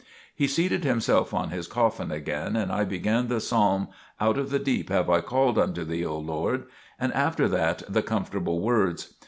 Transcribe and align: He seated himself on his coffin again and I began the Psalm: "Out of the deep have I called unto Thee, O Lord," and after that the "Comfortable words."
He 0.33 0.47
seated 0.47 0.83
himself 0.83 1.31
on 1.31 1.51
his 1.51 1.67
coffin 1.67 2.09
again 2.09 2.55
and 2.55 2.71
I 2.71 2.85
began 2.85 3.27
the 3.27 3.39
Psalm: 3.39 3.89
"Out 4.19 4.35
of 4.35 4.49
the 4.49 4.57
deep 4.57 4.89
have 4.89 5.11
I 5.11 5.21
called 5.21 5.59
unto 5.59 5.83
Thee, 5.83 6.03
O 6.05 6.17
Lord," 6.17 6.63
and 6.99 7.13
after 7.13 7.47
that 7.49 7.83
the 7.87 8.01
"Comfortable 8.01 8.61
words." 8.61 9.13